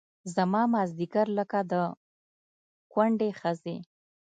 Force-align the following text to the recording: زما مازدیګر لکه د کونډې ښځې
زما 0.35 0.61
مازدیګر 0.73 1.27
لکه 1.37 1.59
د 1.71 1.73
کونډې 2.91 3.29
ښځې 3.39 3.77